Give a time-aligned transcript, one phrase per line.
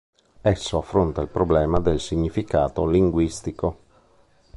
[0.41, 3.77] Esso affronta il problema del significato linguistico.